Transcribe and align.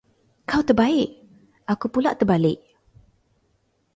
Kau 0.49 0.61
terbaik! 0.67 1.09
aku 1.73 1.85
pulak 1.93 2.15
terbalik. 2.19 2.57